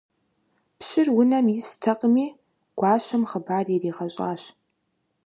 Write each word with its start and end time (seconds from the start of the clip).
Пщыр 0.77 1.07
унэм 1.19 1.45
истэкъыми, 1.59 2.25
гуащэм 2.79 3.23
хъыбар 3.29 3.65
иригъэщӏащ. 3.75 4.41